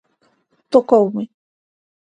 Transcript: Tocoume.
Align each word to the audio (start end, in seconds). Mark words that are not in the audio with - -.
Tocoume. 0.71 1.23